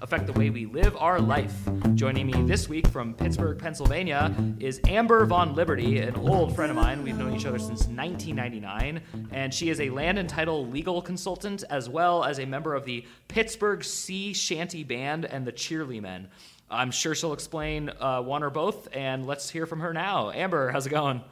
[0.00, 1.54] affect the way we live our life.
[1.94, 7.02] Joining me this week from Pittsburgh, Pennsylvania is Amber VonLiberty, an old friend of mine.
[7.02, 9.00] We've known each other since 1999,
[9.32, 12.84] and she is a land and title legal consultant as well as a member of
[12.84, 16.28] the Pittsburgh Sea Shanty Band and the Cheerly Men.
[16.70, 20.30] I'm sure she'll explain uh, one or both, and let's hear from her now.
[20.30, 21.22] Amber, how's it going?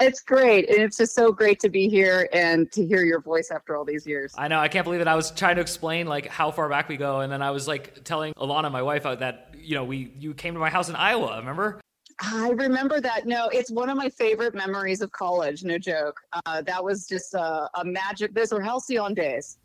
[0.00, 0.68] It's great.
[0.68, 3.84] And it's just so great to be here and to hear your voice after all
[3.84, 4.32] these years.
[4.38, 4.60] I know.
[4.60, 5.08] I can't believe it.
[5.08, 7.66] I was trying to explain like how far back we go, and then I was
[7.66, 10.88] like telling Alana, my wife, uh, that you know we you came to my house
[10.88, 11.38] in Iowa.
[11.38, 11.80] Remember?
[12.20, 13.26] I remember that.
[13.26, 15.62] No, it's one of my favorite memories of college.
[15.62, 16.20] No joke.
[16.46, 18.34] Uh, that was just a, a, magic.
[18.34, 19.58] Those were halcyon days.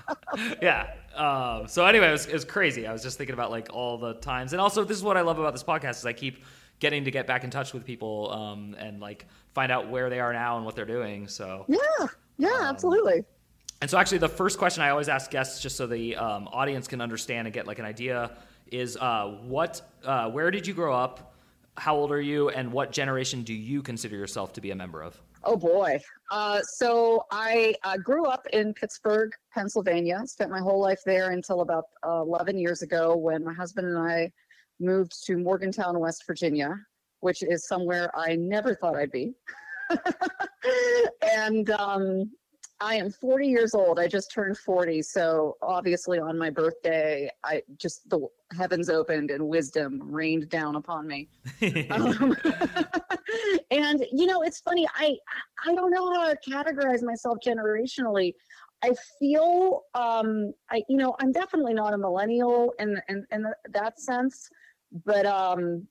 [0.62, 0.94] yeah.
[1.14, 2.86] Uh, so anyway, it was, it was crazy.
[2.86, 5.20] I was just thinking about like all the times, and also this is what I
[5.20, 6.42] love about this podcast is I keep
[6.80, 10.20] getting to get back in touch with people um, and like find out where they
[10.20, 11.28] are now and what they're doing.
[11.28, 12.06] So yeah,
[12.38, 13.24] yeah, um, absolutely.
[13.80, 16.88] And so actually, the first question I always ask guests, just so the um, audience
[16.88, 18.32] can understand and get like an idea,
[18.72, 21.34] is uh, what, uh, where did you grow up?
[21.76, 25.00] How old are you, and what generation do you consider yourself to be a member
[25.00, 25.20] of?
[25.44, 26.00] Oh boy.
[26.30, 30.22] Uh, so I uh, grew up in Pittsburgh, Pennsylvania.
[30.26, 33.96] Spent my whole life there until about uh, 11 years ago when my husband and
[33.96, 34.32] I
[34.80, 36.74] moved to Morgantown, West Virginia,
[37.20, 39.34] which is somewhere I never thought I'd be.
[41.22, 42.30] and um,
[42.80, 43.98] I am 40 years old.
[43.98, 45.02] I just turned 40.
[45.02, 48.20] So obviously on my birthday, I just the
[48.56, 51.28] heavens opened and wisdom rained down upon me.
[51.90, 52.36] um,
[53.70, 54.86] and you know, it's funny.
[54.94, 55.16] I
[55.66, 58.34] I don't know how to categorize myself generationally.
[58.84, 63.98] I feel um, I you know I'm definitely not a millennial in in in that
[64.00, 64.48] sense,
[65.04, 65.86] but um,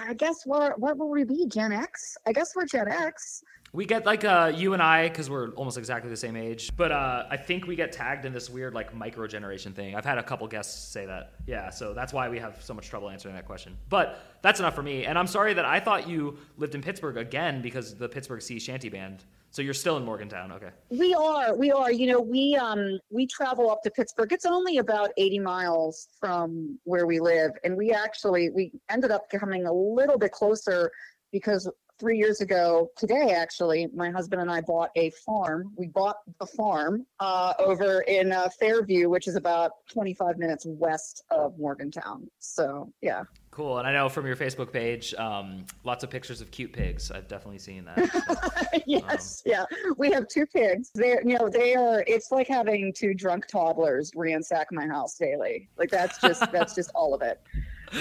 [0.00, 1.46] I guess what what will we be?
[1.46, 2.16] Gen X?
[2.26, 3.42] I guess we're Gen X.
[3.72, 6.90] We get like uh, you and I because we're almost exactly the same age, but
[6.90, 9.94] uh, I think we get tagged in this weird like micro generation thing.
[9.94, 11.32] I've had a couple guests say that.
[11.46, 13.76] Yeah, so that's why we have so much trouble answering that question.
[13.90, 15.04] But that's enough for me.
[15.04, 18.58] And I'm sorry that I thought you lived in Pittsburgh again because the Pittsburgh Sea
[18.58, 19.24] Shanty Band.
[19.50, 20.70] So you're still in Morgantown, okay?
[20.90, 21.54] We are.
[21.56, 21.90] We are.
[21.90, 24.32] You know, we um we travel up to Pittsburgh.
[24.32, 29.30] It's only about 80 miles from where we live, and we actually we ended up
[29.30, 30.90] coming a little bit closer
[31.32, 35.72] because three years ago today, actually, my husband and I bought a farm.
[35.76, 41.24] We bought the farm uh, over in uh, Fairview, which is about 25 minutes west
[41.30, 42.28] of Morgantown.
[42.38, 43.24] So, yeah.
[43.58, 43.78] Cool.
[43.78, 47.10] And I know from your Facebook page, um, lots of pictures of cute pigs.
[47.10, 47.98] I've definitely seen that.
[48.28, 49.42] So, yes.
[49.44, 49.64] Um, yeah.
[49.96, 50.92] We have two pigs.
[50.94, 55.68] They're, you know, they are, it's like having two drunk toddlers ransack my house daily.
[55.76, 57.40] Like that's just, that's just all of it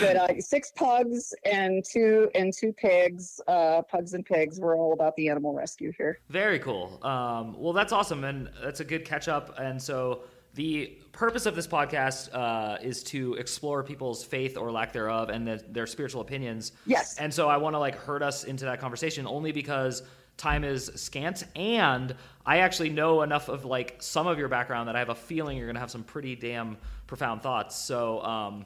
[0.01, 3.40] but uh, six pugs and two and two pigs.
[3.47, 4.59] Uh, pugs and pigs.
[4.59, 6.19] We're all about the animal rescue here.
[6.29, 7.00] Very cool.
[7.03, 9.57] Um, well, that's awesome, and that's a good catch up.
[9.57, 10.23] And so
[10.57, 15.47] the purpose of this podcast uh, is to explore people's faith or lack thereof and
[15.47, 16.72] the, their spiritual opinions.
[16.88, 17.16] Yes.
[17.19, 20.01] And so I want to like herd us into that conversation only because
[20.35, 24.96] time is scant and I actually know enough of like some of your background that
[24.96, 27.75] I have a feeling you're going to have some pretty damn profound thoughts.
[27.75, 28.66] So um,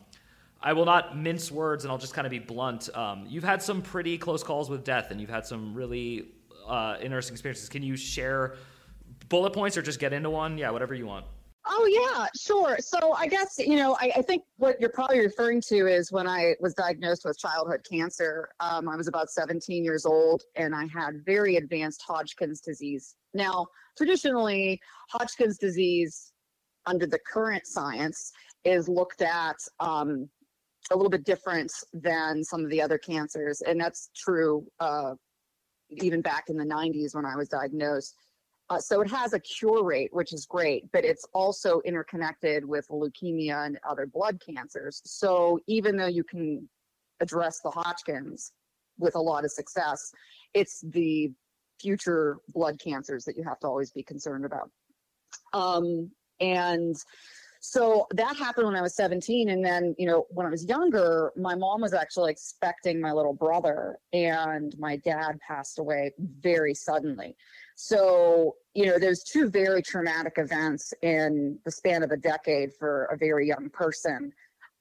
[0.61, 2.89] I will not mince words and I'll just kind of be blunt.
[2.95, 6.29] Um, you've had some pretty close calls with death and you've had some really
[6.65, 7.67] uh, interesting experiences.
[7.67, 8.55] Can you share
[9.27, 10.57] bullet points or just get into one?
[10.57, 11.25] Yeah, whatever you want.
[11.73, 12.77] Oh yeah, sure.
[12.79, 16.27] So I guess you know I, I, think what you're probably referring to is when
[16.27, 18.49] I was diagnosed with childhood cancer.
[18.59, 23.15] Um, I was about 17 years old and I had very advanced Hodgkin's disease.
[23.33, 23.67] Now,
[23.97, 26.33] traditionally, Hodgkin's disease,
[26.87, 28.33] under the current science,
[28.65, 30.29] is looked at um,
[30.91, 35.13] a little bit different than some of the other cancers, and that's true uh,
[35.89, 38.15] even back in the 90s when I was diagnosed.
[38.71, 42.87] Uh, so it has a cure rate, which is great, but it's also interconnected with
[42.87, 45.01] leukemia and other blood cancers.
[45.03, 46.69] So even though you can
[47.19, 48.53] address the Hodgkin's
[48.97, 50.13] with a lot of success,
[50.53, 51.33] it's the
[51.81, 54.69] future blood cancers that you have to always be concerned about.
[55.51, 56.09] Um,
[56.39, 56.95] and
[57.59, 59.49] so that happened when I was 17.
[59.49, 63.33] And then, you know, when I was younger, my mom was actually expecting my little
[63.33, 67.35] brother, and my dad passed away very suddenly.
[67.75, 73.05] So, you know, there's two very traumatic events in the span of a decade for
[73.05, 74.31] a very young person.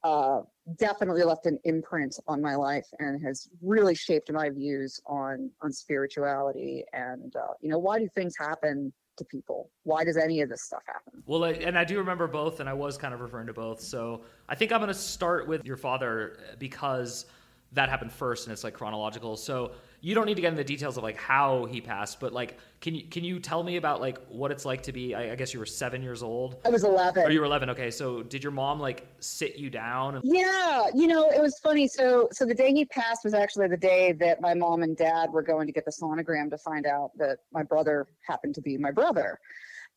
[0.02, 0.40] Uh,
[0.78, 5.72] definitely left an imprint on my life and has really shaped my views on on
[5.72, 9.70] spirituality and uh, you know why do things happen to people?
[9.82, 11.22] Why does any of this stuff happen?
[11.26, 13.80] Well and i do remember both and i was kind of referring to both.
[13.80, 17.26] So i think i'm going to start with your father because
[17.72, 19.72] that happened first and it's like chronological so
[20.02, 22.58] you don't need to get into the details of like how he passed, but like,
[22.80, 25.14] can you can you tell me about like what it's like to be?
[25.14, 26.56] I, I guess you were seven years old.
[26.64, 27.24] I was eleven.
[27.24, 27.68] Or you were eleven.
[27.70, 30.16] Okay, so did your mom like sit you down?
[30.16, 31.86] And- yeah, you know, it was funny.
[31.86, 35.30] So so the day he passed was actually the day that my mom and dad
[35.30, 38.78] were going to get the sonogram to find out that my brother happened to be
[38.78, 39.38] my brother,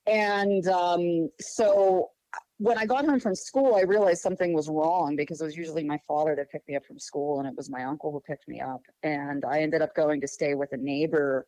[0.06, 2.10] and um, so
[2.58, 5.84] when I got home from school, I realized something was wrong because it was usually
[5.84, 8.48] my father that picked me up from school and it was my uncle who picked
[8.48, 8.82] me up.
[9.02, 11.46] And I ended up going to stay with a neighbor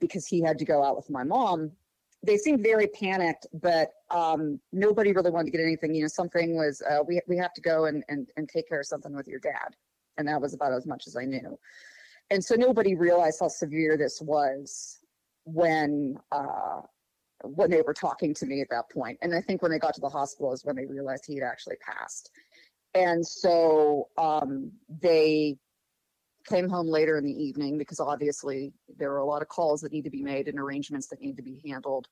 [0.00, 1.70] because he had to go out with my mom.
[2.24, 5.94] They seemed very panicked, but um, nobody really wanted to get anything.
[5.94, 8.80] You know, something was, uh, we, we have to go and, and, and take care
[8.80, 9.76] of something with your dad.
[10.16, 11.56] And that was about as much as I knew.
[12.30, 14.98] And so nobody realized how severe this was
[15.44, 16.80] when uh,
[17.44, 19.18] when they were talking to me at that point.
[19.22, 21.44] And I think when they got to the hospital is when they realized he had
[21.44, 22.30] actually passed.
[22.94, 25.56] And so um, they
[26.48, 29.92] came home later in the evening because obviously there were a lot of calls that
[29.92, 32.08] need to be made and arrangements that need to be handled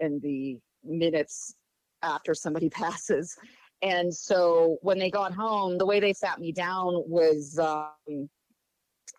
[0.00, 1.54] in the minutes
[2.02, 3.36] after somebody passes.
[3.82, 8.28] And so when they got home, the way they sat me down was um,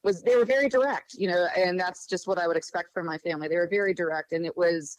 [0.03, 3.06] was they were very direct, you know, and that's just what I would expect from
[3.06, 3.48] my family.
[3.48, 4.98] They were very direct, and it was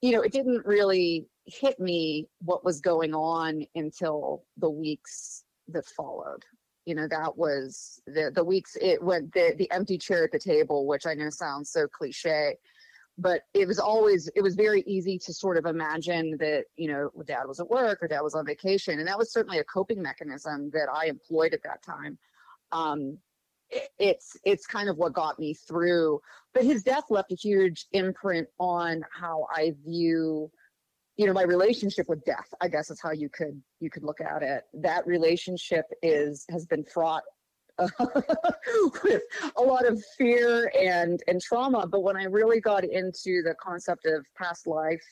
[0.00, 5.86] you know, it didn't really hit me what was going on until the weeks that
[5.86, 6.44] followed.
[6.86, 10.38] You know, that was the the weeks it went the the empty chair at the
[10.38, 12.56] table, which I know sounds so cliche,
[13.18, 17.10] but it was always it was very easy to sort of imagine that you know
[17.26, 20.00] dad was at work or dad was on vacation, and that was certainly a coping
[20.00, 22.16] mechanism that I employed at that time.
[22.72, 23.18] Um,
[23.98, 26.20] it's it's kind of what got me through
[26.54, 30.50] but his death left a huge imprint on how i view
[31.18, 34.20] you know my relationship with death i guess is how you could you could look
[34.20, 34.64] at it.
[34.72, 37.24] That relationship is has been fraught
[39.04, 39.22] with
[39.56, 44.04] a lot of fear and and trauma but when i really got into the concept
[44.04, 45.04] of past life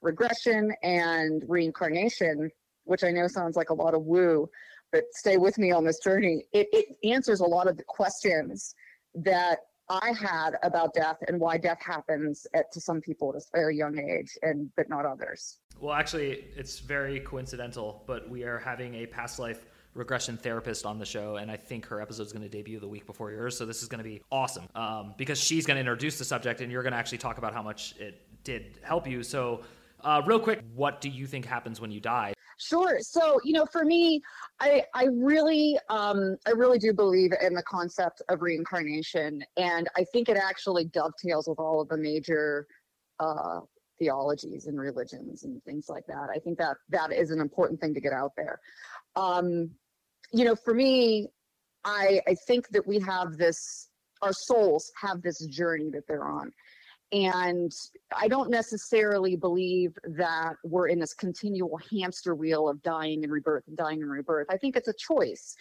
[0.00, 2.50] regression and reincarnation
[2.84, 4.48] which i know sounds like a lot of woo
[4.94, 8.76] but stay with me on this journey, it, it answers a lot of the questions
[9.16, 9.58] that
[9.90, 13.76] I had about death and why death happens at, to some people at a very
[13.76, 15.58] young age, and but not others.
[15.80, 21.00] Well, actually, it's very coincidental, but we are having a past life regression therapist on
[21.00, 23.58] the show, and I think her episode is going to debut the week before yours.
[23.58, 26.60] So this is going to be awesome um, because she's going to introduce the subject,
[26.60, 29.24] and you're going to actually talk about how much it did help you.
[29.24, 29.64] So,
[30.04, 32.33] uh, real quick, what do you think happens when you die?
[32.58, 32.98] Sure.
[33.00, 34.20] So, you know, for me,
[34.60, 40.04] I I really um I really do believe in the concept of reincarnation and I
[40.12, 42.66] think it actually dovetails with all of the major
[43.20, 43.60] uh
[43.98, 46.28] theologies and religions and things like that.
[46.34, 48.60] I think that that is an important thing to get out there.
[49.16, 49.70] Um
[50.32, 51.28] you know, for me,
[51.84, 53.88] I I think that we have this
[54.22, 56.52] our souls have this journey that they're on.
[57.14, 57.72] And
[58.14, 63.62] I don't necessarily believe that we're in this continual hamster wheel of dying and rebirth
[63.68, 64.48] and dying and rebirth.
[64.50, 65.54] I think it's a choice.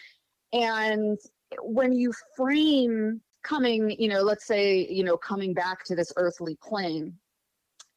[0.51, 1.19] And
[1.61, 6.57] when you frame coming, you know, let's say, you know, coming back to this earthly
[6.63, 7.13] plane,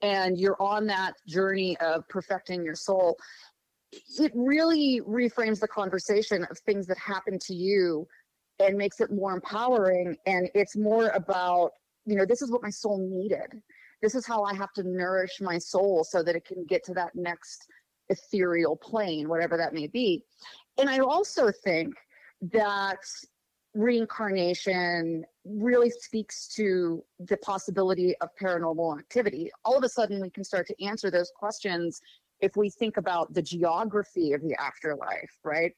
[0.03, 3.17] and you're on that journey of perfecting your soul,
[4.19, 8.07] it really reframes the conversation of things that happen to you
[8.59, 10.15] and makes it more empowering.
[10.27, 11.71] And it's more about
[12.07, 13.61] you know, this is what my soul needed.
[14.01, 16.95] This is how I have to nourish my soul so that it can get to
[16.95, 17.67] that next
[18.09, 20.25] ethereal plane, whatever that may be.
[20.79, 21.95] And I also think
[22.53, 22.99] that
[23.75, 29.51] reincarnation really speaks to the possibility of paranormal activity.
[29.65, 32.01] All of a sudden, we can start to answer those questions
[32.41, 35.73] if we think about the geography of the afterlife, right?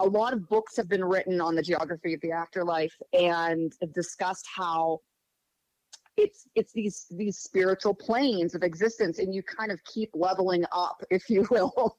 [0.00, 4.46] A lot of books have been written on the geography of the afterlife and discussed
[4.54, 5.00] how
[6.16, 11.02] it's it's these these spiritual planes of existence and you kind of keep leveling up
[11.10, 11.96] if you will.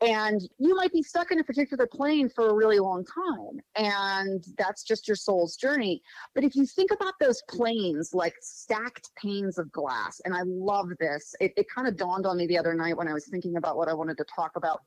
[0.00, 4.44] And you might be stuck in a particular plane for a really long time and
[4.58, 6.02] that's just your soul's journey.
[6.34, 10.88] But if you think about those planes like stacked panes of glass and i love
[11.00, 11.34] this.
[11.40, 13.76] It, it kind of dawned on me the other night when i was thinking about
[13.76, 14.80] what i wanted to talk about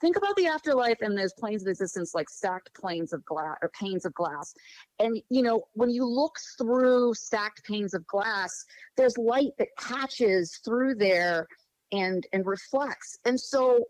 [0.00, 3.70] think about the afterlife and those planes of existence like stacked planes of glass or
[3.78, 4.54] panes of glass.
[4.98, 8.64] And you know when you look through stacked panes of glass
[8.96, 11.46] there's light that catches through there
[11.92, 13.18] and and reflects.
[13.24, 13.84] And so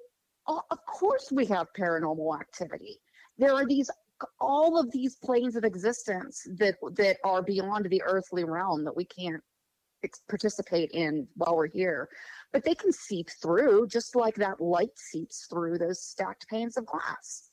[0.47, 3.01] of course we have paranormal activity.
[3.39, 3.91] There are these
[4.41, 9.05] all of these planes of existence that that are beyond the earthly realm that we
[9.05, 9.43] can't
[10.29, 12.09] participate in while we're here
[12.53, 16.87] but they can seep through just like that light seeps through those stacked panes of
[16.87, 17.51] glass.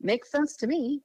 [0.00, 1.00] Makes sense to me.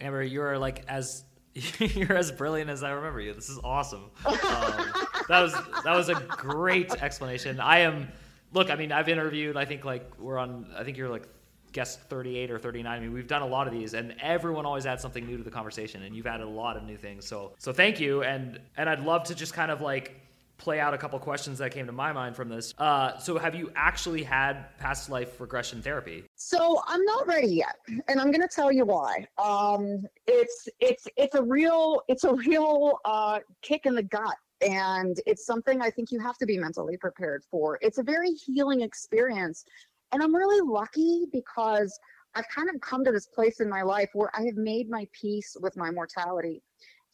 [0.00, 1.24] Amber you're like as
[1.78, 3.34] you're as brilliant as i remember you.
[3.34, 4.10] This is awesome.
[4.26, 4.92] Um,
[5.28, 5.52] that was
[5.84, 7.60] that was a great explanation.
[7.60, 8.08] I am
[8.52, 11.26] look i mean i've interviewed i think like we're on i think you're like
[11.72, 12.92] guest 38 or 39.
[12.92, 15.42] I mean, we've done a lot of these, and everyone always adds something new to
[15.42, 17.26] the conversation, and you've added a lot of new things.
[17.26, 20.20] So, so thank you, and and I'd love to just kind of like
[20.58, 22.72] play out a couple questions that came to my mind from this.
[22.78, 26.24] Uh, so, have you actually had past life regression therapy?
[26.36, 27.76] So, I'm not ready yet,
[28.08, 29.26] and I'm going to tell you why.
[29.42, 35.20] Um, it's it's it's a real it's a real uh, kick in the gut and
[35.26, 37.78] it's something I think you have to be mentally prepared for.
[37.82, 39.64] It's a very healing experience
[40.12, 41.98] and I'm really lucky because
[42.34, 45.06] I've kind of come to this place in my life where I have made my
[45.12, 46.62] peace with my mortality.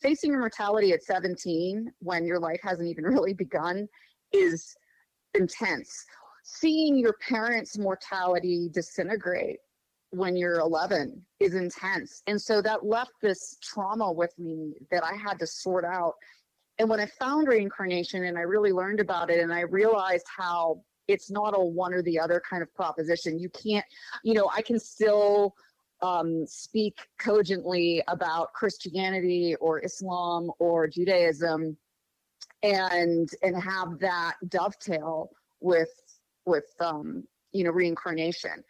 [0.01, 3.89] Facing your mortality at 17 when your life hasn't even really begun
[4.33, 4.77] is
[5.35, 6.05] intense.
[6.45, 9.59] Seeing your parents' mortality disintegrate
[10.11, 12.23] when you're 11 is intense.
[12.27, 16.15] And so that left this trauma with me that I had to sort out.
[16.79, 20.83] And when I found reincarnation and I really learned about it and I realized how
[21.09, 23.39] it's not a one or the other kind of proposition.
[23.39, 23.85] You can't,
[24.23, 25.55] you know, I can still
[26.03, 31.77] um, speak cogently about Christianity or Islam or Judaism
[32.63, 35.91] and and have that dovetail with
[36.45, 38.65] with um, you know reincarnation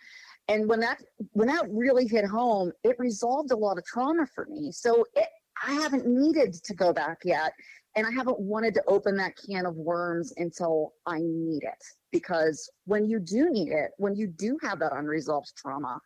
[0.48, 1.02] and when that
[1.32, 5.28] when that really hit home it resolved a lot of trauma for me so it,
[5.66, 7.52] i haven't needed to go back yet
[7.98, 11.84] and I haven't wanted to open that can of worms until I need it.
[12.12, 15.98] Because when you do need it, when you do have that unresolved trauma,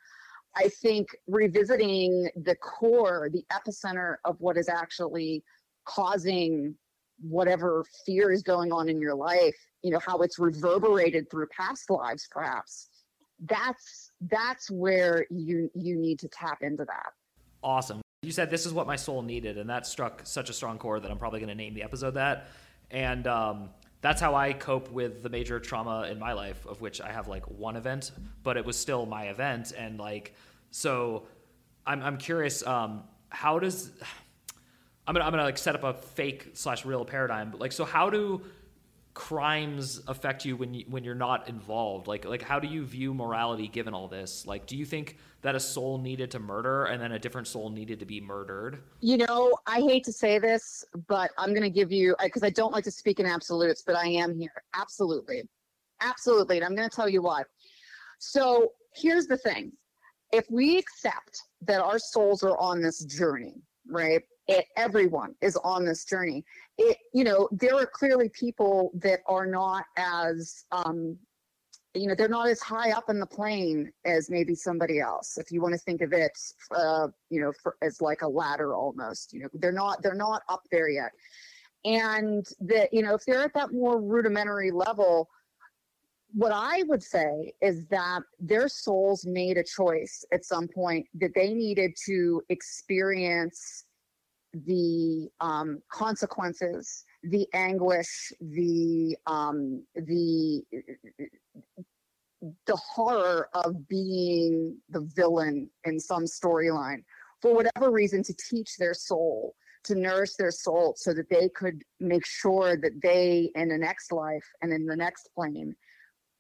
[0.57, 5.45] I think revisiting the core, the epicenter of what is actually
[5.85, 6.75] causing
[7.21, 11.91] whatever fear is going on in your life, you know, how it's reverberated through past
[11.91, 12.89] lives, perhaps.
[13.45, 17.11] That's that's where you you need to tap into that.
[17.63, 18.02] Awesome.
[18.25, 21.03] You said this is what my soul needed, and that struck such a strong chord
[21.03, 22.51] that I'm probably going to name the episode that.
[22.89, 27.01] And um, that's how I cope with the major trauma in my life, of which
[27.01, 28.13] I have like one event,
[28.45, 29.73] but it was still my event.
[29.77, 30.37] And like,
[30.71, 31.25] so
[31.85, 33.91] I'm, I'm curious, um, how does,
[35.09, 37.85] I'm gonna, I'm gonna like set up a fake slash real paradigm, but like, so
[37.85, 38.43] how do
[39.15, 42.07] crimes affect you when you when you're not involved?
[42.07, 44.47] Like like how do you view morality given all this?
[44.47, 47.69] Like do you think that a soul needed to murder and then a different soul
[47.69, 48.83] needed to be murdered?
[49.01, 52.51] You know i hate to say this but i'm going to give you because I,
[52.51, 54.63] don't like to speak in absolutes but i am here.
[54.75, 55.43] Absolutely.
[56.01, 57.43] Absolutely and i'm going to tell you why.
[58.19, 59.73] So here's the thing.
[60.33, 63.57] If we accept that our souls are on this journey
[63.89, 66.45] right it, everyone is on this journey.
[66.79, 71.17] It, you know, there are clearly people that are not as, um,
[71.95, 75.37] you know, they're not as high up in the plane as maybe somebody else.
[75.37, 76.33] If you want to think of it,
[76.75, 80.43] uh, you know, for, as like a ladder almost, you know, they're not, they're not
[80.49, 81.13] up there yet.
[81.85, 85.29] And that, you know, if they're at that more rudimentary level,
[86.35, 91.35] what I would say is that their souls made a choice at some point that
[91.35, 93.85] they needed to experience
[94.53, 100.63] the um, consequences, the anguish, the um, the
[102.67, 107.05] the horror of being the villain in some storyline
[107.41, 109.55] for whatever reason to teach their soul
[109.85, 114.13] to nourish their soul so that they could make sure that they in the next
[114.13, 115.75] life and in the next plane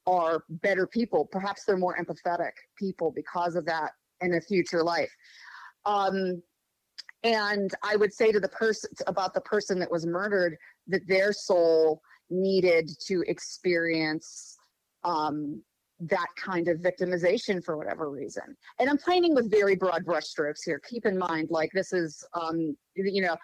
[0.06, 1.28] are better people.
[1.30, 5.10] Perhaps they're more empathetic people because of that in a future life.
[5.84, 6.42] Um,
[7.24, 10.56] and I would say to the person about the person that was murdered
[10.88, 14.56] that their soul needed to experience
[15.04, 15.62] um,
[16.00, 18.56] that kind of victimization for whatever reason.
[18.80, 20.80] And I'm painting with very broad brushstrokes here.
[20.88, 23.36] Keep in mind, like this is, um, you know,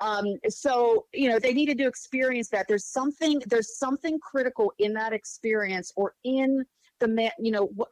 [0.00, 2.66] um, so you know they needed to experience that.
[2.68, 6.64] There's something, there's something critical in that experience or in
[7.00, 7.88] the, man, you know, what,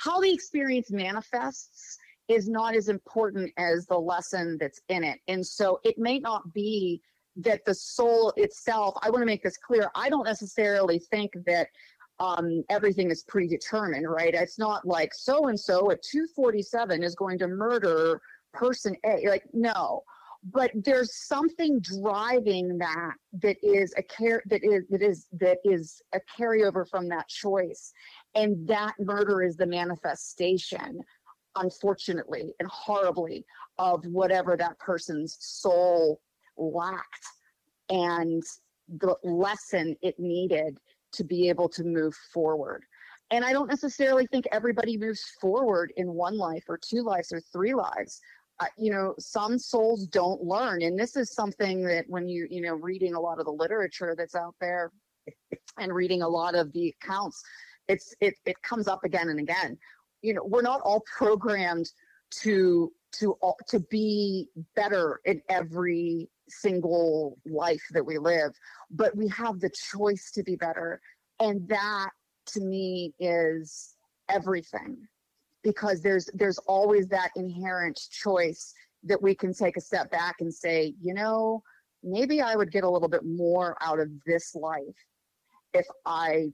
[0.00, 1.98] how the experience manifests
[2.30, 5.18] is not as important as the lesson that's in it.
[5.26, 7.02] And so it may not be
[7.36, 9.90] that the soul itself, I want to make this clear.
[9.96, 11.66] I don't necessarily think that
[12.20, 14.32] um, everything is predetermined, right?
[14.32, 18.20] It's not like so and so at 247 is going to murder
[18.52, 19.26] person A.
[19.28, 20.02] Like, no.
[20.52, 26.00] But there's something driving that that is a care that is that is that is
[26.14, 27.92] a carryover from that choice,
[28.34, 31.02] and that murder is the manifestation
[31.56, 33.44] unfortunately and horribly,
[33.78, 36.20] of whatever that person's soul
[36.56, 37.26] lacked
[37.88, 38.42] and
[38.98, 40.78] the lesson it needed
[41.12, 42.84] to be able to move forward.
[43.30, 47.40] And I don't necessarily think everybody moves forward in one life or two lives or
[47.40, 48.20] three lives.
[48.58, 50.82] Uh, you know, some souls don't learn.
[50.82, 54.14] And this is something that when you, you know, reading a lot of the literature
[54.16, 54.90] that's out there
[55.78, 57.42] and reading a lot of the accounts,
[57.88, 59.78] it's it it comes up again and again.
[60.22, 61.90] You know, we're not all programmed
[62.42, 68.52] to to all, to be better in every single life that we live,
[68.90, 71.00] but we have the choice to be better.
[71.40, 72.10] And that
[72.46, 73.94] to me is
[74.28, 74.96] everything
[75.62, 78.72] because there's there's always that inherent choice
[79.04, 81.62] that we can take a step back and say, you know,
[82.02, 84.82] maybe I would get a little bit more out of this life
[85.72, 86.52] if I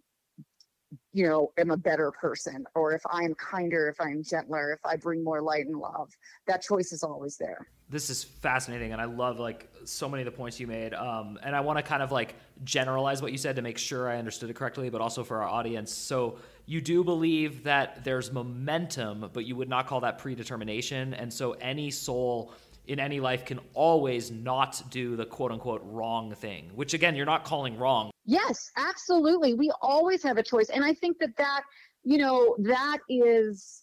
[1.17, 4.97] you know am a better person or if i'm kinder if i'm gentler if i
[4.97, 6.15] bring more light and love
[6.47, 7.67] that choice is always there.
[7.89, 11.39] This is fascinating and i love like so many of the points you made um,
[11.43, 14.19] and i want to kind of like generalize what you said to make sure i
[14.19, 15.91] understood it correctly but also for our audience.
[15.91, 21.33] So you do believe that there's momentum but you would not call that predetermination and
[21.33, 22.53] so any soul
[22.87, 27.27] in any life can always not do the quote unquote wrong thing, which again, you're
[27.27, 28.11] not calling wrong.
[28.25, 29.55] Yes, absolutely.
[29.55, 30.71] We always have a choice.
[30.71, 31.63] And I think that that,
[32.05, 33.83] you know, that is,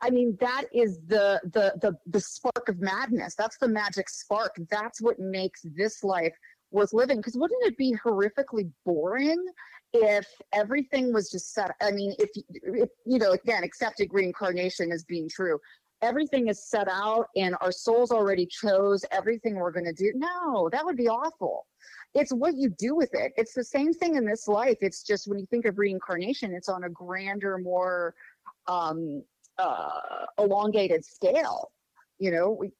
[0.00, 3.34] I mean, that is the, the, the, the spark of madness.
[3.34, 4.56] That's the magic spark.
[4.70, 6.34] That's what makes this life
[6.70, 7.18] worth living.
[7.18, 9.44] Because wouldn't it be horrifically boring
[9.92, 11.72] if everything was just set?
[11.82, 15.58] I mean, if, if you know, again, accepted reincarnation as being true,
[16.02, 20.12] everything is set out and our souls already chose everything we're going to do.
[20.14, 21.66] No, that would be awful.
[22.14, 23.32] It's what you do with it.
[23.36, 24.78] It's the same thing in this life.
[24.80, 28.14] It's just when you think of reincarnation, it's on a grander, more
[28.66, 29.22] um,
[29.58, 31.70] uh, elongated scale.
[32.18, 32.72] You know, we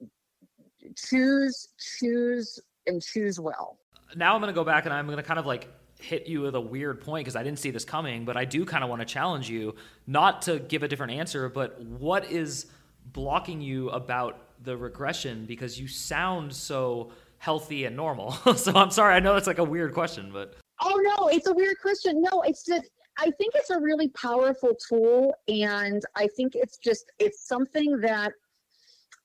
[0.97, 3.79] choose, choose, and choose well.
[4.17, 5.69] Now I'm going to go back and I'm going to kind of like
[6.01, 8.65] hit you with a weird point because I didn't see this coming, but I do
[8.65, 9.75] kind of want to challenge you
[10.07, 12.67] not to give a different answer, but what is
[13.13, 18.33] blocking you about the regression because you sound so healthy and normal.
[18.57, 21.53] so I'm sorry, I know that's like a weird question, but Oh no, it's a
[21.53, 22.23] weird question.
[22.23, 27.11] No, it's just I think it's a really powerful tool and I think it's just
[27.19, 28.33] it's something that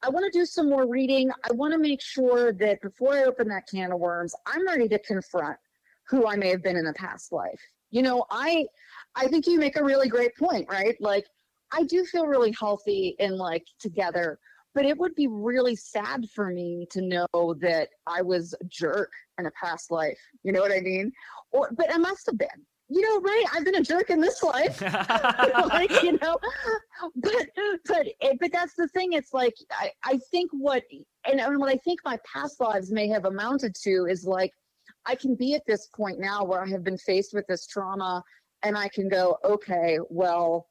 [0.01, 1.31] I want to do some more reading.
[1.49, 4.89] I want to make sure that before I open that can of worms, I'm ready
[4.89, 5.57] to confront
[6.09, 7.61] who I may have been in a past life.
[7.91, 8.65] You know, I
[9.15, 10.95] I think you make a really great point, right?
[10.99, 11.25] Like
[11.73, 14.39] I do feel really healthy and like together,
[14.75, 19.11] but it would be really sad for me to know that I was a jerk
[19.39, 20.19] in a past life.
[20.43, 21.11] You know what I mean?
[21.51, 22.47] Or, but I must have been.
[22.89, 23.45] You know, right?
[23.53, 26.37] I've been a jerk in this life, like you know.
[27.15, 27.47] But
[27.87, 28.07] but
[28.39, 29.13] but that's the thing.
[29.13, 30.83] It's like I I think what
[31.25, 34.51] and, and what I think my past lives may have amounted to is like
[35.05, 38.21] I can be at this point now where I have been faced with this trauma,
[38.63, 40.67] and I can go, okay, well,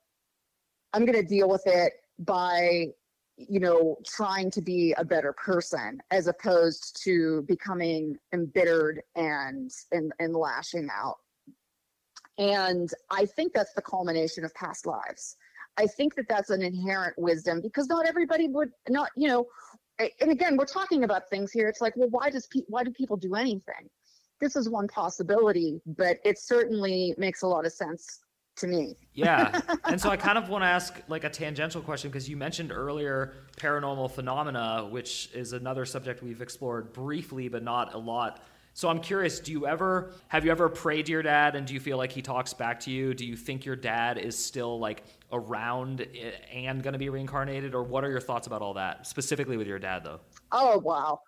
[0.93, 2.89] I'm going to deal with it by
[3.37, 10.13] you know trying to be a better person as opposed to becoming embittered and and,
[10.19, 11.17] and lashing out.
[12.39, 15.37] And i think that's the culmination of past lives.
[15.79, 19.47] I think that that's an inherent wisdom because not everybody would not you know
[19.99, 21.69] and again we're talking about things here.
[21.69, 23.89] It's like well why does pe- why do people do anything?
[24.41, 28.21] This is one possibility but it certainly makes a lot of sense
[28.57, 28.97] to me.
[29.15, 29.61] yeah.
[29.85, 32.73] And so I kind of want to ask like a tangential question because you mentioned
[32.73, 38.43] earlier paranormal phenomena, which is another subject we've explored briefly, but not a lot.
[38.75, 41.75] So I'm curious, do you ever have you ever prayed to your dad and do
[41.75, 43.13] you feel like he talks back to you?
[43.13, 47.75] Do you think your dad is still like around eh, and going to be reincarnated
[47.75, 49.07] or what are your thoughts about all that?
[49.07, 50.21] Specifically with your dad though.
[50.53, 51.21] Oh, wow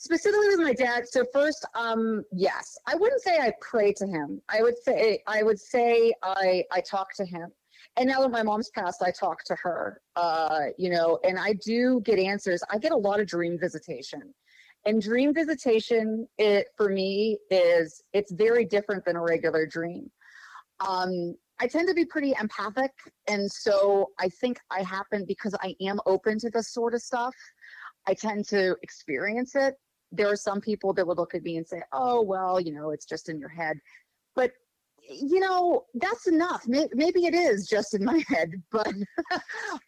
[0.00, 4.40] specifically with my dad so first um yes i wouldn't say i pray to him.
[4.48, 7.50] I would say i would say i i talk to him.
[7.98, 11.52] And now that my mom's passed i talk to her uh you know and i
[11.52, 12.62] do get answers.
[12.70, 14.22] I get a lot of dream visitation.
[14.86, 20.10] And dream visitation it for me is it's very different than a regular dream.
[20.80, 22.92] Um I tend to be pretty empathic.
[23.28, 27.34] And so I think I happen because I am open to this sort of stuff.
[28.08, 29.74] I tend to experience it
[30.12, 32.90] there are some people that would look at me and say, oh, well, you know,
[32.90, 33.78] it's just in your head.
[34.34, 34.52] But,
[35.08, 36.66] you know, that's enough.
[36.66, 38.92] Maybe it is just in my head, but,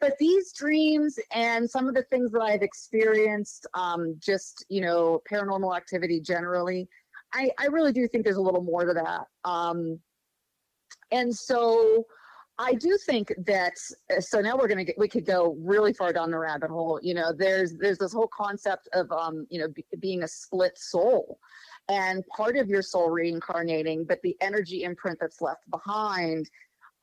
[0.00, 5.20] but these dreams and some of the things that I've experienced, um, just, you know,
[5.30, 6.88] paranormal activity generally,
[7.34, 9.26] I, I really do think there's a little more to that.
[9.48, 9.98] Um,
[11.10, 12.06] and so,
[12.62, 13.74] I do think that
[14.16, 17.00] uh, so now we're gonna get we could go really far down the rabbit hole.
[17.02, 20.78] You know, there's there's this whole concept of um, you know, be, being a split
[20.78, 21.38] soul
[21.88, 26.48] and part of your soul reincarnating, but the energy imprint that's left behind,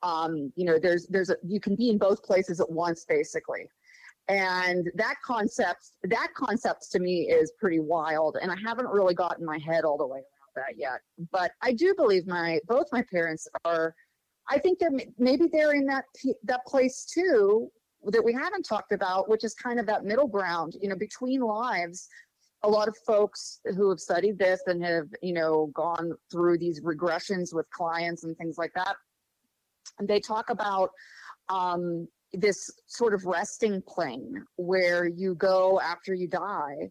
[0.02, 3.68] um, you know, there's there's a you can be in both places at once, basically.
[4.28, 9.44] And that concept, that concept to me is pretty wild, and I haven't really gotten
[9.44, 11.00] my head all the way around that yet.
[11.32, 13.94] But I do believe my both my parents are.
[14.50, 16.04] I think they're maybe they're in that
[16.44, 17.70] that place too
[18.06, 21.40] that we haven't talked about, which is kind of that middle ground, you know, between
[21.40, 22.08] lives.
[22.62, 26.80] A lot of folks who have studied this and have you know gone through these
[26.80, 28.96] regressions with clients and things like that
[30.00, 30.90] and they talk about
[31.48, 36.90] um, this sort of resting plane where you go after you die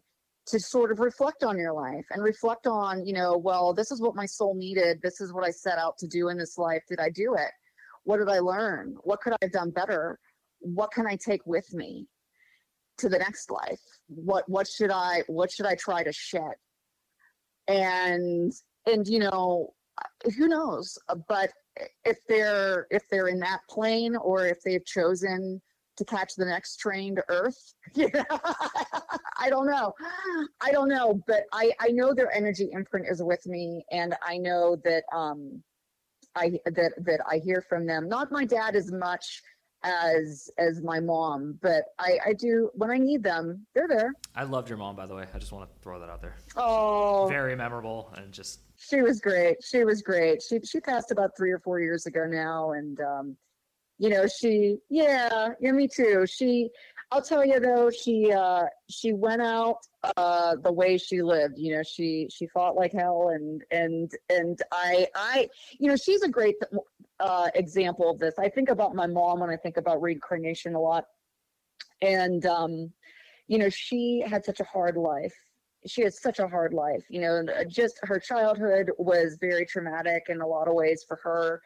[0.50, 4.00] to sort of reflect on your life and reflect on you know well this is
[4.00, 5.00] what my soul needed.
[5.02, 6.82] This is what i set out to do in this life.
[6.88, 7.50] Did i do it?
[8.04, 8.96] What did i learn?
[9.02, 10.18] What could i have done better?
[10.58, 12.06] What can i take with me
[12.98, 13.80] to the next life?
[14.08, 16.54] What what should i what should i try to shed?
[17.68, 18.52] And
[18.86, 19.74] and you know
[20.36, 20.98] who knows?
[21.28, 21.50] But
[22.04, 25.60] if they're if they're in that plane or if they've chosen
[25.96, 28.24] to catch the next train to earth yeah
[29.40, 29.92] i don't know
[30.60, 34.36] i don't know but i i know their energy imprint is with me and i
[34.36, 35.62] know that um
[36.36, 39.42] i that that i hear from them not my dad as much
[39.82, 44.14] as as my mom, but I I do when I need them, they're there.
[44.34, 45.26] I loved your mom, by the way.
[45.34, 46.36] I just want to throw that out there.
[46.56, 48.60] Oh, very memorable and just.
[48.76, 49.58] She was great.
[49.62, 50.42] She was great.
[50.42, 53.36] She she passed about three or four years ago now, and um,
[53.98, 56.26] you know she yeah yeah me too.
[56.26, 56.70] She
[57.12, 59.78] I'll tell you though she uh she went out
[60.16, 61.58] uh the way she lived.
[61.58, 66.22] You know she she fought like hell, and and and I I you know she's
[66.22, 66.56] a great
[67.20, 68.34] uh, example of this.
[68.38, 71.04] I think about my mom when I think about reincarnation a lot.
[72.02, 72.90] And, um,
[73.46, 75.34] you know, she had such a hard life.
[75.86, 77.04] She had such a hard life.
[77.08, 81.18] You know, uh, just her childhood was very traumatic in a lot of ways for
[81.22, 81.62] her.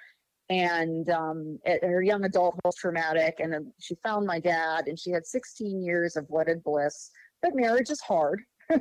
[0.51, 3.37] And um, her young adult was traumatic.
[3.41, 7.11] And then she found my dad, and she had 16 years of wedded bliss.
[7.43, 8.43] But marriage is hard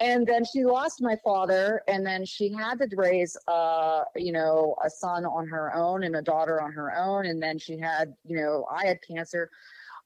[0.00, 4.74] and then she lost my father and then she had to raise uh you know
[4.84, 8.14] a son on her own and a daughter on her own and then she had
[8.24, 9.50] you know i had cancer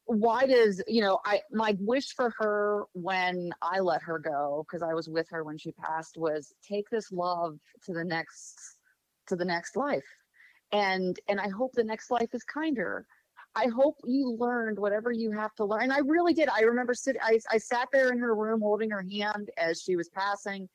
[0.04, 4.82] why does you know i my wish for her when i let her go because
[4.82, 8.78] i was with her when she passed was take this love to the next
[9.26, 10.06] to the next life
[10.72, 13.06] and and i hope the next life is kinder
[13.54, 15.82] I hope you learned whatever you have to learn.
[15.82, 16.48] And I really did.
[16.48, 19.96] I remember sitting, I, I sat there in her room holding her hand as she
[19.96, 20.68] was passing.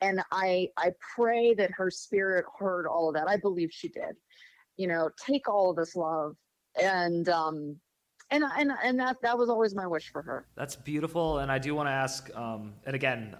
[0.00, 3.28] And I, I pray that her spirit heard all of that.
[3.28, 4.16] I believe she did.
[4.78, 6.34] You know, take all of this love
[6.80, 7.76] and, um,
[8.30, 10.46] and and and that that was always my wish for her.
[10.54, 12.30] That's beautiful, and I do want to ask.
[12.36, 13.36] Um, and again,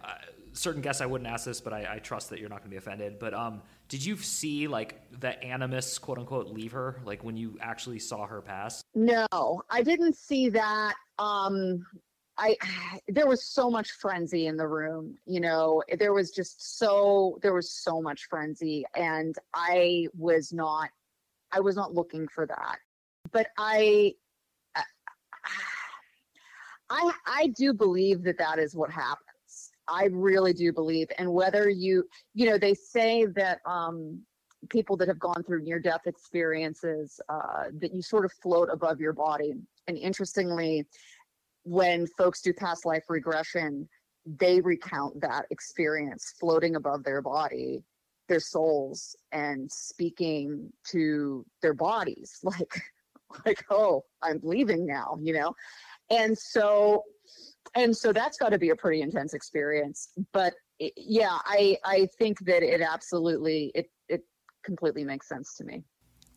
[0.53, 2.75] certain guests I wouldn't ask this, but I, I trust that you're not going to
[2.75, 3.19] be offended.
[3.19, 7.01] But um, did you see like the animus, quote unquote, leave her?
[7.05, 8.83] Like when you actually saw her pass?
[8.95, 9.27] No,
[9.69, 10.95] I didn't see that.
[11.19, 11.85] Um,
[12.39, 12.57] I
[13.09, 15.19] there was so much frenzy in the room.
[15.27, 20.89] You know, there was just so there was so much frenzy, and I was not
[21.51, 22.79] I was not looking for that.
[23.33, 24.15] But I
[26.91, 29.30] I I do believe that that is what happened.
[29.91, 31.09] I really do believe.
[31.19, 34.23] And whether you, you know, they say that um,
[34.69, 39.01] people that have gone through near death experiences, uh, that you sort of float above
[39.01, 39.55] your body.
[39.87, 40.87] And interestingly,
[41.65, 43.89] when folks do past life regression,
[44.27, 47.83] they recount that experience floating above their body,
[48.29, 52.81] their souls, and speaking to their bodies like,
[53.47, 55.55] like, oh, I'm leaving now, you know?
[56.11, 57.05] And so
[57.75, 62.07] and so that's got to be a pretty intense experience but it, yeah i i
[62.19, 64.23] think that it absolutely it it
[64.63, 65.83] completely makes sense to me.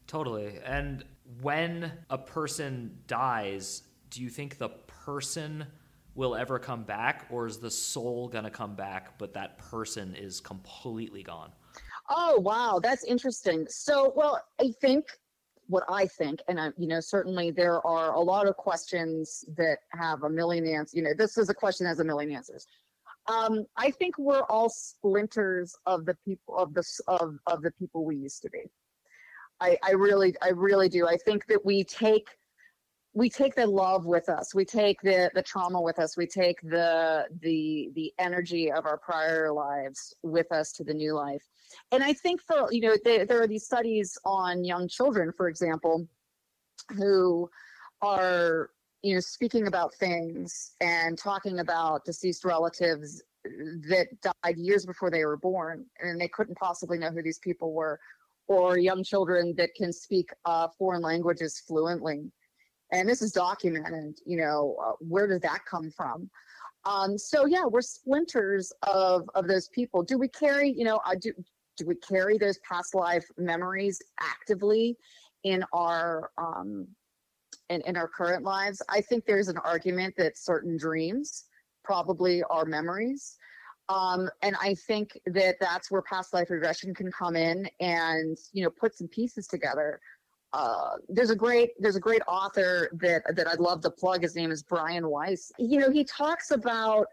[0.07, 1.03] Totally and
[1.41, 5.65] when a person dies do you think the person
[6.15, 10.15] will ever come back or is the soul going to come back but that person
[10.15, 11.51] is completely gone?
[12.09, 13.65] Oh wow that's interesting.
[13.69, 15.05] So well i think
[15.67, 19.79] what I think, and I, you know, certainly there are a lot of questions that
[19.91, 20.93] have a million answers.
[20.93, 22.67] You know, this is a question that has a million answers.
[23.27, 28.03] Um, I think we're all splinters of the people of the of of the people
[28.03, 28.63] we used to be.
[29.61, 31.07] I, I really, I really do.
[31.07, 32.27] I think that we take
[33.15, 34.55] we take the love with us.
[34.55, 36.17] We take the the trauma with us.
[36.17, 41.13] We take the the the energy of our prior lives with us to the new
[41.13, 41.43] life.
[41.91, 45.47] And i think for you know they, there are these studies on young children for
[45.47, 46.07] example
[46.95, 47.49] who
[48.01, 48.69] are
[49.01, 53.23] you know speaking about things and talking about deceased relatives
[53.89, 57.73] that died years before they were born and they couldn't possibly know who these people
[57.73, 57.99] were
[58.47, 62.31] or young children that can speak uh, foreign languages fluently
[62.93, 66.29] and this is documented you know uh, where did that come from?
[66.85, 70.03] Um, so yeah we're splinters of of those people.
[70.03, 71.33] Do we carry you know uh, do
[71.75, 74.97] do we carry those past life memories actively
[75.43, 76.87] in our um,
[77.69, 78.81] in, in our current lives?
[78.89, 81.45] I think there's an argument that certain dreams
[81.83, 83.37] probably are memories.
[83.89, 88.63] Um, and i think that that's where past life regression can come in and you
[88.63, 89.99] know put some pieces together
[90.53, 94.21] uh, there's a great there's a great author that that I'd love to plug.
[94.21, 95.51] His name is Brian Weiss.
[95.57, 97.07] You know, he talks about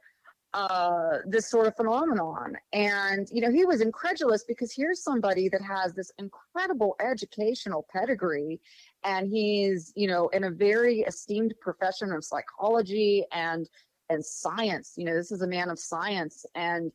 [0.53, 5.63] uh, this sort of phenomenon, and you know, he was incredulous because here's somebody that
[5.63, 8.61] has this incredible educational pedigree,
[9.05, 13.71] and he's you know in a very esteemed profession of psychology and
[14.11, 14.95] and science.
[14.97, 16.93] You know, this is a man of science, and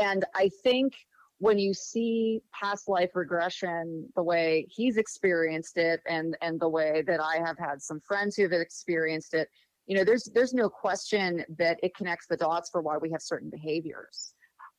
[0.00, 0.94] and I think
[1.42, 7.02] when you see past life regression the way he's experienced it and and the way
[7.04, 9.48] that I have had some friends who have experienced it
[9.86, 13.22] you know there's there's no question that it connects the dots for why we have
[13.22, 14.34] certain behaviors.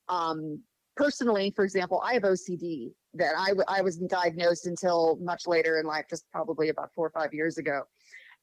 [0.07, 0.61] Um,
[0.95, 5.85] personally for example I have OCD that I, I wasn't diagnosed until much later in
[5.85, 7.81] life just probably about four or five years ago.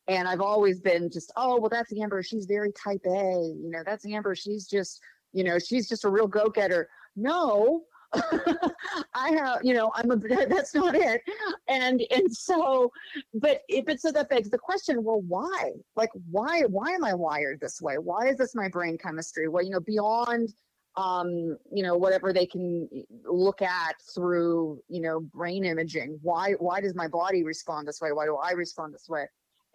[0.08, 2.22] And I've always been just oh well that's Amber.
[2.22, 3.54] She's very type A.
[3.62, 4.34] You know that's Amber.
[4.34, 5.00] She's just
[5.32, 6.86] you know she's just a real go-getter.
[7.16, 7.84] No
[9.14, 10.16] I have, you know, I'm a,
[10.48, 11.22] that's not it.
[11.68, 12.90] And, and so,
[13.34, 15.72] but, it, but so that begs the question, well, why?
[15.96, 17.98] Like, why, why am I wired this way?
[17.98, 19.48] Why is this my brain chemistry?
[19.48, 20.52] Well, you know, beyond,
[20.96, 22.88] um, you know, whatever they can
[23.24, 28.12] look at through, you know, brain imaging, why, why does my body respond this way?
[28.12, 29.26] Why do I respond this way?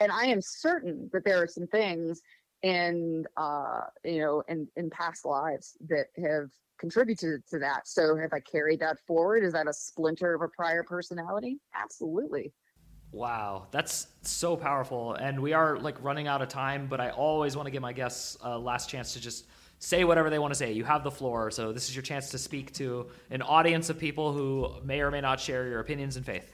[0.02, 2.22] And I am certain that there are some things
[2.66, 6.50] in, uh, you know, in, in past lives that have
[6.80, 7.88] contributed to that.
[7.88, 9.44] So have I carried that forward?
[9.44, 11.60] Is that a splinter of a prior personality?
[11.76, 12.52] Absolutely.
[13.12, 15.14] Wow, that's so powerful.
[15.14, 17.94] And we are like running out of time, but I always want to give my
[17.94, 19.46] guests a last chance to just
[19.78, 20.72] say whatever they want to say.
[20.72, 21.52] You have the floor.
[21.52, 25.12] So this is your chance to speak to an audience of people who may or
[25.12, 26.52] may not share your opinions and faith.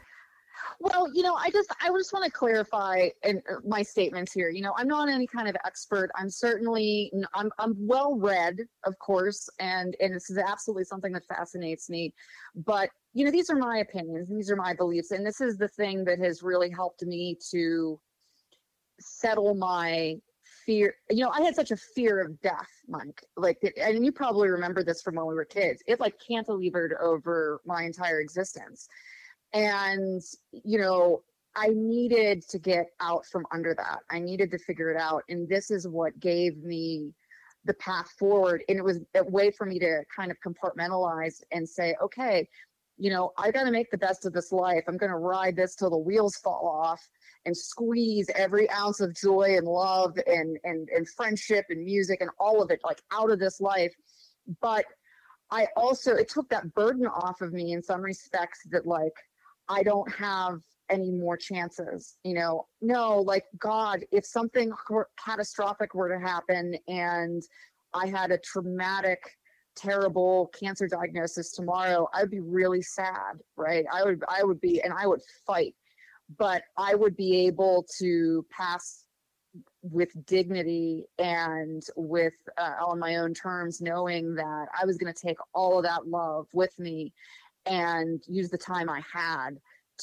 [0.79, 4.49] Well, you know, I just I just want to clarify in, uh, my statements here.
[4.49, 6.09] You know, I'm not any kind of expert.
[6.15, 11.25] I'm certainly I'm I'm well read, of course, and and this is absolutely something that
[11.25, 12.13] fascinates me.
[12.55, 15.67] But you know, these are my opinions, these are my beliefs, and this is the
[15.67, 17.99] thing that has really helped me to
[18.99, 20.15] settle my
[20.65, 20.95] fear.
[21.09, 23.23] You know, I had such a fear of death, Mike.
[23.37, 25.83] Like, and you probably remember this from when we were kids.
[25.87, 28.87] It like cantilevered over my entire existence
[29.53, 31.23] and, you know,
[31.55, 33.99] I needed to get out from under that.
[34.09, 35.23] I needed to figure it out.
[35.27, 37.13] And this is what gave me
[37.65, 38.63] the path forward.
[38.69, 42.47] And it was a way for me to kind of compartmentalize and say, okay,
[42.97, 44.83] you know, I got to make the best of this life.
[44.87, 47.01] I'm going to ride this till the wheels fall off
[47.45, 52.29] and squeeze every ounce of joy and love and, and, and friendship and music and
[52.39, 53.93] all of it like out of this life.
[54.61, 54.85] But
[55.49, 59.13] I also, it took that burden off of me in some respects that like,
[59.71, 62.17] I don't have any more chances.
[62.25, 64.71] You know, no, like God, if something
[65.17, 67.41] catastrophic were to happen and
[67.93, 69.37] I had a traumatic,
[69.75, 73.85] terrible cancer diagnosis tomorrow, I'd be really sad, right?
[73.91, 75.73] I would, I would be, and I would fight,
[76.37, 79.05] but I would be able to pass
[79.81, 85.19] with dignity and with uh, on my own terms, knowing that I was going to
[85.19, 87.13] take all of that love with me
[87.65, 89.57] and use the time I had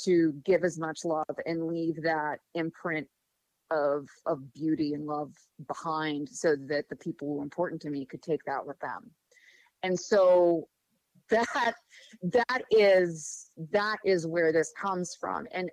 [0.05, 3.09] to give as much love and leave that imprint
[3.71, 5.33] of of beauty and love
[5.67, 9.11] behind so that the people who were important to me could take that with them.
[9.83, 10.69] And so
[11.31, 11.75] that
[12.23, 15.47] that is that is where this comes from.
[15.53, 15.71] And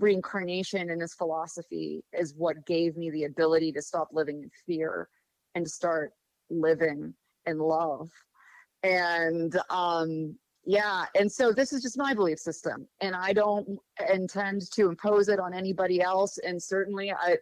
[0.00, 5.08] reincarnation and this philosophy is what gave me the ability to stop living in fear
[5.54, 6.12] and start
[6.50, 7.14] living
[7.46, 8.10] in love.
[8.82, 13.66] And um yeah and so this is just my belief system and i don't
[14.12, 17.36] intend to impose it on anybody else and certainly i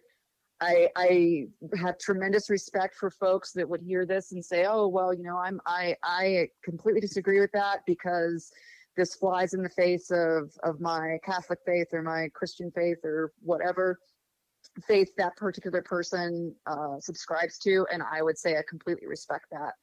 [0.61, 5.13] I, I have tremendous respect for folks that would hear this and say, "Oh, well,
[5.13, 8.53] you know, I'm I I completely disagree with that because
[8.97, 13.33] this flies in the face of of my Catholic faith or my Christian faith or
[13.43, 13.99] whatever
[14.87, 19.75] faith that particular person uh, subscribes to." And I would say I completely respect that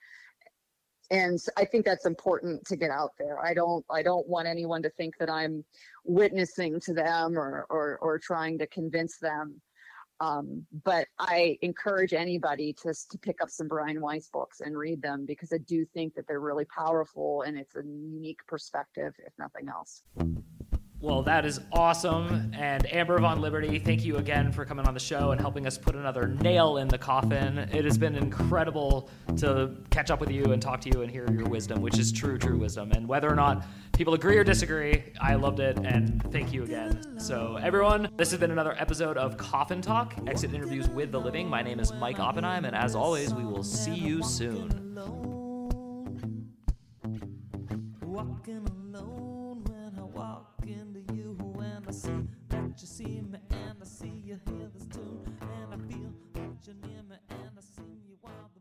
[1.11, 3.43] and I think that's important to get out there.
[3.45, 5.63] I don't I don't want anyone to think that I'm
[6.05, 9.61] witnessing to them or or, or trying to convince them.
[10.21, 15.01] Um, but I encourage anybody to to pick up some Brian Weiss books and read
[15.01, 19.33] them because I do think that they're really powerful and it's a unique perspective, if
[19.37, 20.03] nothing else.
[21.01, 22.51] Well, that is awesome.
[22.55, 25.95] And Amber VonLiberty, thank you again for coming on the show and helping us put
[25.95, 27.57] another nail in the coffin.
[27.57, 31.27] It has been incredible to catch up with you and talk to you and hear
[31.31, 32.91] your wisdom, which is true, true wisdom.
[32.91, 35.79] And whether or not people agree or disagree, I loved it.
[35.79, 37.19] And thank you again.
[37.19, 41.49] So, everyone, this has been another episode of Coffin Talk, exit interviews with the living.
[41.49, 42.63] My name is Mike Oppenheim.
[42.65, 44.77] And as always, we will see you soon.
[51.91, 52.09] See
[52.47, 56.65] that you see me, and I see you hear this tune, and I feel that
[56.65, 58.60] you're near me, and I sing you while the